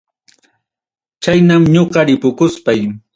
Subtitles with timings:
[1.23, 2.79] Chaynam ñuqa ripukuspay.